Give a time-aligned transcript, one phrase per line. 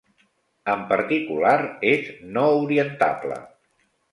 [0.73, 1.53] En particular,
[1.91, 3.39] és no orientable.